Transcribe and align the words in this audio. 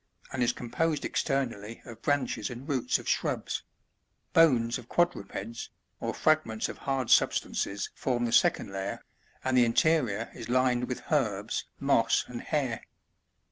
and 0.33 0.41
is 0.41 0.51
composed 0.51 1.05
externally 1.05 1.79
of 1.85 2.01
branches 2.01 2.49
and 2.49 2.67
roots 2.67 2.97
of 2.97 3.07
shrubs; 3.07 3.61
bones 4.33 4.79
of 4.79 4.89
quadrupeds, 4.89 5.69
or 5.99 6.11
fragments 6.11 6.67
of 6.67 6.79
hard 6.79 7.11
substances 7.11 7.91
form 7.93 8.25
the 8.25 8.31
second 8.33 8.71
layer, 8.71 9.03
and 9.43 9.55
the 9.55 9.63
interior 9.63 10.31
is 10.33 10.49
lined 10.49 10.85
with 10.85 11.03
herbs, 11.11 11.65
moss, 11.79 12.25
and 12.27 12.41
hair. 12.41 12.81